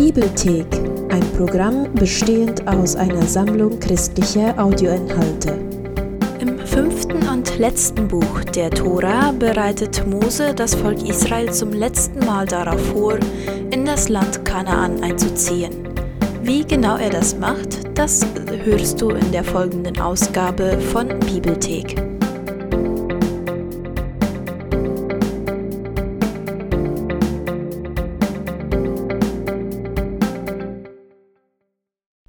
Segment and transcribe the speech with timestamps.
[0.00, 0.64] Bibelthek,
[1.10, 5.58] ein Programm bestehend aus einer Sammlung christlicher Audioinhalte.
[6.38, 12.46] Im fünften und letzten Buch der Tora bereitet Mose das Volk Israel zum letzten Mal
[12.46, 13.18] darauf vor,
[13.70, 15.86] in das Land Kanaan einzuziehen.
[16.42, 18.24] Wie genau er das macht, das
[18.64, 21.99] hörst du in der folgenden Ausgabe von Bibelthek.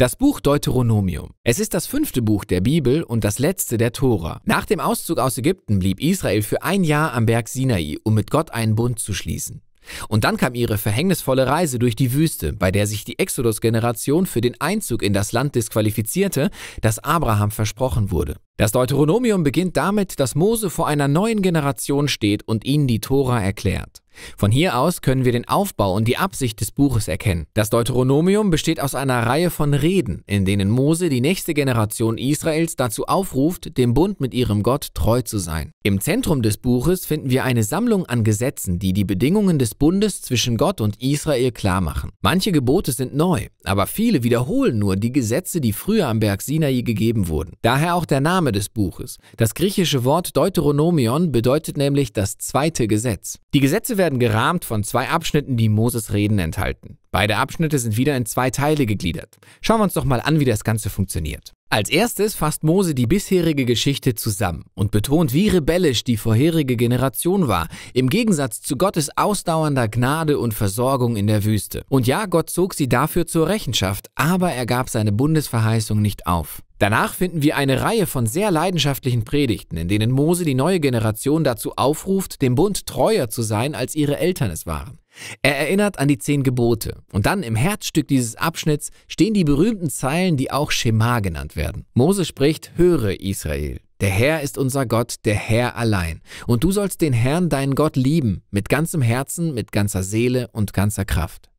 [0.02, 1.30] Das Buch Deuteronomium.
[1.44, 4.42] Es ist das fünfte Buch der Bibel und das letzte der Tora.
[4.46, 8.32] Nach dem Auszug aus Ägypten blieb Israel für ein Jahr am Berg Sinai, um mit
[8.32, 9.62] Gott einen Bund zu schließen.
[10.08, 14.42] Und dann kam ihre verhängnisvolle Reise durch die Wüste, bei der sich die Exodus-Generation für
[14.42, 16.50] den Einzug in das Land disqualifizierte,
[16.82, 18.38] das Abraham versprochen wurde.
[18.62, 23.42] Das Deuteronomium beginnt damit, dass Mose vor einer neuen Generation steht und ihnen die Tora
[23.42, 24.04] erklärt.
[24.38, 27.48] Von hier aus können wir den Aufbau und die Absicht des Buches erkennen.
[27.54, 32.76] Das Deuteronomium besteht aus einer Reihe von Reden, in denen Mose die nächste Generation Israels
[32.76, 35.72] dazu aufruft, dem Bund mit ihrem Gott treu zu sein.
[35.84, 40.22] Im Zentrum des Buches finden wir eine Sammlung an Gesetzen, die die Bedingungen des Bundes
[40.22, 42.12] zwischen Gott und Israel klarmachen.
[42.22, 46.82] Manche Gebote sind neu, aber viele wiederholen nur die Gesetze, die früher am Berg Sinai
[46.82, 47.54] gegeben wurden.
[47.62, 49.18] Daher auch der Des Buches.
[49.38, 53.40] Das griechische Wort Deuteronomion bedeutet nämlich das zweite Gesetz.
[53.54, 56.98] Die Gesetze werden gerahmt von zwei Abschnitten, die Moses Reden enthalten.
[57.14, 59.38] Beide Abschnitte sind wieder in zwei Teile gegliedert.
[59.60, 61.52] Schauen wir uns doch mal an, wie das Ganze funktioniert.
[61.70, 67.50] Als erstes fasst Mose die bisherige Geschichte zusammen und betont, wie rebellisch die vorherige Generation
[67.50, 71.84] war, im Gegensatz zu Gottes ausdauernder Gnade und Versorgung in der Wüste.
[71.90, 76.62] Und ja, Gott zog sie dafür zur Rechenschaft, aber er gab seine Bundesverheißung nicht auf.
[76.80, 81.44] Danach finden wir eine Reihe von sehr leidenschaftlichen Predigten, in denen Mose die neue Generation
[81.44, 84.98] dazu aufruft, dem Bund treuer zu sein, als ihre Eltern es waren.
[85.42, 87.02] Er erinnert an die zehn Gebote.
[87.12, 91.86] Und dann im Herzstück dieses Abschnitts stehen die berühmten Zeilen, die auch Schema genannt werden.
[91.94, 93.80] Mose spricht, höre Israel.
[94.02, 96.22] Der Herr ist unser Gott, der Herr allein.
[96.48, 100.74] Und du sollst den Herrn, deinen Gott, lieben, mit ganzem Herzen, mit ganzer Seele und
[100.74, 101.52] ganzer Kraft.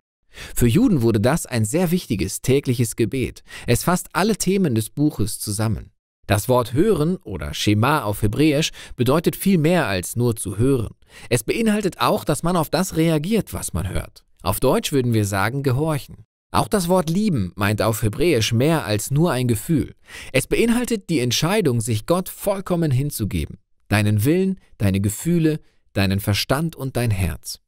[0.55, 3.43] Für Juden wurde das ein sehr wichtiges tägliches Gebet.
[3.67, 5.93] Es fasst alle Themen des Buches zusammen.
[6.27, 10.95] Das Wort hören oder Schema auf Hebräisch bedeutet viel mehr als nur zu hören.
[11.29, 14.25] Es beinhaltet auch, dass man auf das reagiert, was man hört.
[14.43, 16.25] Auf Deutsch würden wir sagen gehorchen.
[16.53, 19.95] Auch das Wort lieben meint auf Hebräisch mehr als nur ein Gefühl.
[20.33, 23.59] Es beinhaltet die Entscheidung, sich Gott vollkommen hinzugeben.
[23.89, 25.61] Deinen Willen, deine Gefühle,
[25.93, 27.61] deinen Verstand und dein Herz.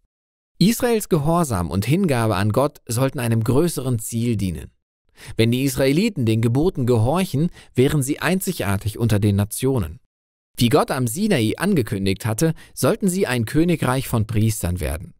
[0.59, 4.71] Israels Gehorsam und Hingabe an Gott sollten einem größeren Ziel dienen.
[5.37, 10.01] Wenn die Israeliten den Geboten gehorchen, wären sie einzigartig unter den Nationen.
[10.57, 15.15] Wie Gott am Sinai angekündigt hatte, sollten sie ein Königreich von Priestern werden.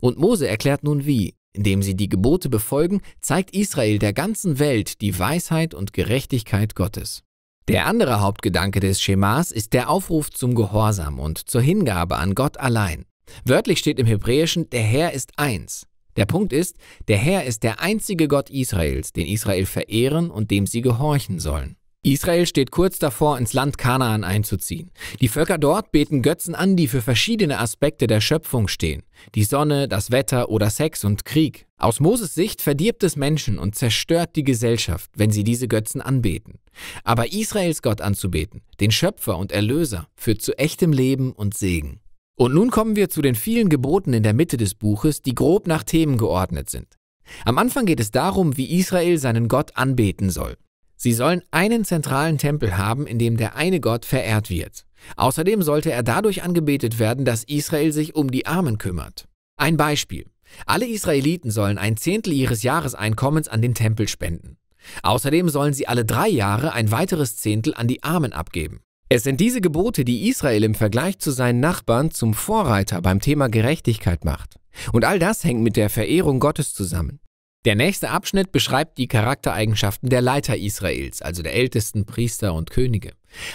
[0.00, 1.34] Und Mose erklärt nun wie.
[1.54, 7.22] Indem sie die Gebote befolgen, zeigt Israel der ganzen Welt die Weisheit und Gerechtigkeit Gottes.
[7.68, 12.58] Der andere Hauptgedanke des Schemas ist der Aufruf zum Gehorsam und zur Hingabe an Gott
[12.58, 13.04] allein.
[13.44, 15.86] Wörtlich steht im Hebräischen, der Herr ist eins.
[16.16, 16.76] Der Punkt ist,
[17.08, 21.76] der Herr ist der einzige Gott Israels, den Israel verehren und dem sie gehorchen sollen.
[22.04, 24.90] Israel steht kurz davor, ins Land Kanaan einzuziehen.
[25.20, 29.04] Die Völker dort beten Götzen an, die für verschiedene Aspekte der Schöpfung stehen.
[29.36, 31.66] Die Sonne, das Wetter oder Sex und Krieg.
[31.78, 36.58] Aus Moses Sicht verdirbt es Menschen und zerstört die Gesellschaft, wenn sie diese Götzen anbeten.
[37.04, 42.00] Aber Israels Gott anzubeten, den Schöpfer und Erlöser, führt zu echtem Leben und Segen.
[42.36, 45.66] Und nun kommen wir zu den vielen Geboten in der Mitte des Buches, die grob
[45.66, 46.96] nach Themen geordnet sind.
[47.44, 50.56] Am Anfang geht es darum, wie Israel seinen Gott anbeten soll.
[50.96, 54.86] Sie sollen einen zentralen Tempel haben, in dem der eine Gott verehrt wird.
[55.16, 59.26] Außerdem sollte er dadurch angebetet werden, dass Israel sich um die Armen kümmert.
[59.56, 60.26] Ein Beispiel.
[60.66, 64.58] Alle Israeliten sollen ein Zehntel ihres Jahreseinkommens an den Tempel spenden.
[65.02, 68.80] Außerdem sollen sie alle drei Jahre ein weiteres Zehntel an die Armen abgeben.
[69.14, 73.48] Es sind diese Gebote, die Israel im Vergleich zu seinen Nachbarn zum Vorreiter beim Thema
[73.48, 74.54] Gerechtigkeit macht.
[74.90, 77.20] Und all das hängt mit der Verehrung Gottes zusammen.
[77.66, 83.10] Der nächste Abschnitt beschreibt die Charaktereigenschaften der Leiter Israels, also der ältesten Priester und Könige.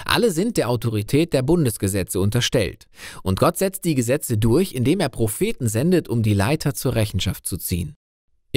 [0.05, 2.85] Alle sind der Autorität der Bundesgesetze unterstellt.
[3.23, 7.47] Und Gott setzt die Gesetze durch, indem er Propheten sendet, um die Leiter zur Rechenschaft
[7.47, 7.95] zu ziehen.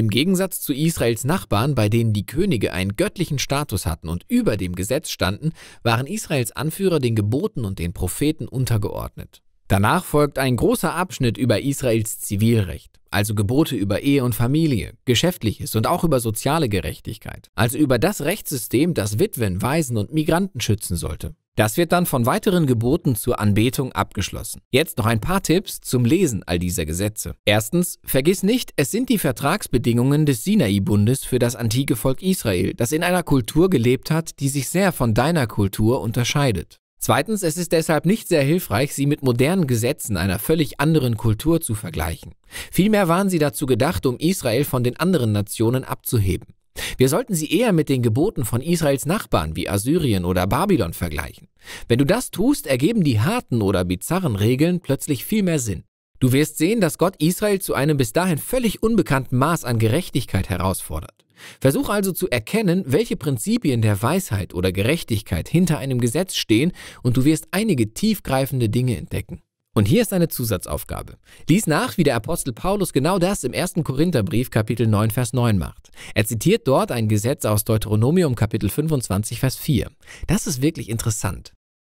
[0.01, 4.57] Im Gegensatz zu Israels Nachbarn, bei denen die Könige einen göttlichen Status hatten und über
[4.57, 5.53] dem Gesetz standen,
[5.83, 9.43] waren Israels Anführer den Geboten und den Propheten untergeordnet.
[9.69, 15.77] Danach folgt ein großer Abschnitt über Israels Zivilrecht, also Gebote über Ehe und Familie, Geschäftliches
[15.77, 20.97] und auch über soziale Gerechtigkeit, also über das Rechtssystem, das Witwen, Waisen und Migranten schützen
[20.97, 21.35] sollte.
[21.61, 24.63] Das wird dann von weiteren Geboten zur Anbetung abgeschlossen.
[24.71, 27.35] Jetzt noch ein paar Tipps zum Lesen all dieser Gesetze.
[27.45, 32.93] Erstens, vergiss nicht, es sind die Vertragsbedingungen des Sinai-Bundes für das antike Volk Israel, das
[32.93, 36.79] in einer Kultur gelebt hat, die sich sehr von deiner Kultur unterscheidet.
[36.99, 41.61] Zweitens, es ist deshalb nicht sehr hilfreich, sie mit modernen Gesetzen einer völlig anderen Kultur
[41.61, 42.33] zu vergleichen.
[42.73, 46.55] Vielmehr waren sie dazu gedacht, um Israel von den anderen Nationen abzuheben.
[46.99, 51.49] Wir sollten sie eher mit den Geboten von Israels Nachbarn wie Assyrien oder Babylon vergleichen.
[51.89, 55.85] Wenn du das tust, ergeben die harten oder bizarren Regeln plötzlich viel mehr Sinn.
[56.21, 60.51] Du wirst sehen, dass Gott Israel zu einem bis dahin völlig unbekannten Maß an Gerechtigkeit
[60.51, 61.25] herausfordert.
[61.61, 66.73] Versuch also zu erkennen, welche Prinzipien der Weisheit oder Gerechtigkeit hinter einem Gesetz stehen
[67.03, 69.41] und du wirst einige tiefgreifende Dinge entdecken.
[69.73, 71.17] Und hier ist eine Zusatzaufgabe.
[71.49, 73.75] Lies nach, wie der Apostel Paulus genau das im 1.
[73.85, 75.91] Korintherbrief Kapitel 9 Vers 9 macht.
[76.15, 79.89] Er zitiert dort ein Gesetz aus Deuteronomium Kapitel 25 Vers 4.
[80.27, 81.53] Das ist wirklich interessant.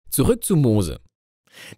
[0.09, 1.01] Zurück zu Mose.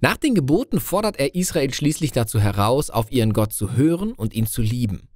[0.01, 4.35] Nach den Geboten fordert er Israel schließlich dazu heraus, auf ihren Gott zu hören und
[4.35, 5.09] ihn zu lieben.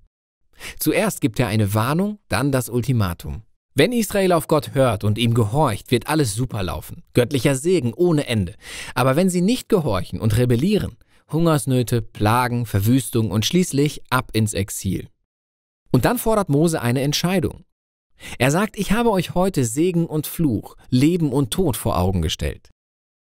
[0.79, 3.43] Zuerst gibt er eine Warnung, dann das Ultimatum.
[3.75, 7.03] Wenn Israel auf Gott hört und ihm gehorcht, wird alles super laufen.
[7.15, 8.55] Göttlicher Segen ohne Ende.
[8.95, 10.97] Aber wenn sie nicht gehorchen und rebellieren,
[11.31, 15.09] Hungersnöte, Plagen, Verwüstung und schließlich ab ins Exil.
[15.93, 17.65] Und dann fordert Mose eine Entscheidung.
[18.39, 22.71] Er sagt, ich habe euch heute Segen und Fluch, Leben und Tod vor Augen gestellt.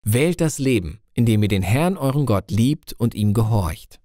[0.03, 4.00] Wählt das Leben, indem ihr den Herrn euren Gott liebt und ihm gehorcht.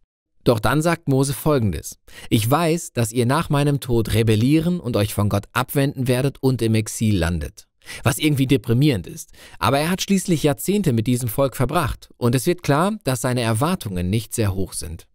[0.47, 1.99] Doch dann sagt Mose folgendes.
[2.31, 6.63] Ich weiß, dass ihr nach meinem Tod rebellieren und euch von Gott abwenden werdet und
[6.63, 7.67] im Exil landet.
[8.05, 9.33] Was irgendwie deprimierend ist.
[9.59, 13.41] Aber er hat schließlich Jahrzehnte mit diesem Volk verbracht und es wird klar, dass seine
[13.41, 15.09] Erwartungen nicht sehr hoch sind.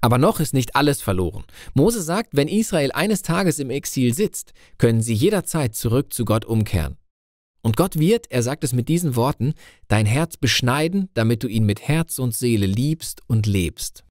[0.00, 1.44] Aber noch ist nicht alles verloren.
[1.74, 6.44] Mose sagt, wenn Israel eines Tages im Exil sitzt, können sie jederzeit zurück zu Gott
[6.44, 6.96] umkehren.
[7.62, 9.54] Und Gott wird, er sagt es mit diesen Worten,
[9.86, 14.02] dein Herz beschneiden, damit du ihn mit Herz und Seele liebst und lebst.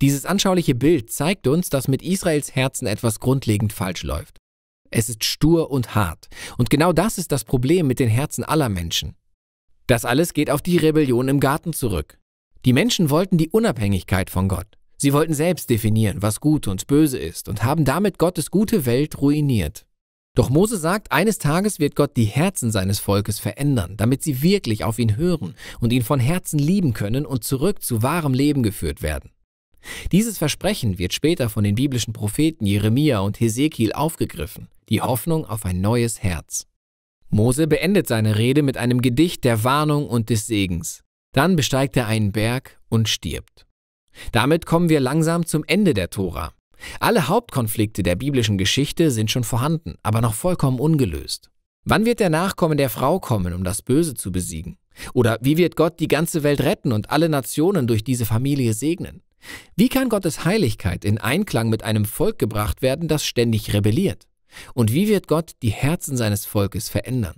[0.00, 4.38] Dieses anschauliche Bild zeigt uns, dass mit Israels Herzen etwas grundlegend falsch läuft.
[4.90, 6.28] Es ist stur und hart.
[6.58, 9.14] Und genau das ist das Problem mit den Herzen aller Menschen.
[9.86, 12.18] Das alles geht auf die Rebellion im Garten zurück.
[12.64, 14.66] Die Menschen wollten die Unabhängigkeit von Gott.
[14.98, 19.20] Sie wollten selbst definieren, was gut und böse ist und haben damit Gottes gute Welt
[19.20, 19.86] ruiniert.
[20.34, 24.84] Doch Mose sagt, eines Tages wird Gott die Herzen seines Volkes verändern, damit sie wirklich
[24.84, 29.02] auf ihn hören und ihn von Herzen lieben können und zurück zu wahrem Leben geführt
[29.02, 29.30] werden.
[30.12, 35.64] Dieses Versprechen wird später von den biblischen Propheten Jeremia und Hesekiel aufgegriffen, die Hoffnung auf
[35.64, 36.66] ein neues Herz.
[37.28, 41.02] Mose beendet seine Rede mit einem Gedicht der Warnung und des Segens.
[41.32, 43.66] Dann besteigt er einen Berg und stirbt.
[44.32, 46.52] Damit kommen wir langsam zum Ende der Tora.
[47.00, 51.50] Alle Hauptkonflikte der biblischen Geschichte sind schon vorhanden, aber noch vollkommen ungelöst.
[51.84, 54.78] Wann wird der Nachkommen der Frau kommen, um das Böse zu besiegen?
[55.12, 59.22] Oder wie wird Gott die ganze Welt retten und alle Nationen durch diese Familie segnen?
[59.76, 64.26] Wie kann Gottes Heiligkeit in Einklang mit einem Volk gebracht werden, das ständig rebelliert?
[64.74, 67.36] Und wie wird Gott die Herzen seines Volkes verändern?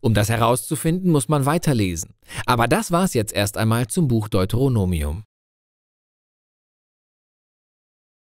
[0.00, 2.14] Um das herauszufinden, muss man weiterlesen.
[2.46, 5.24] Aber das war's jetzt erst einmal zum Buch Deuteronomium.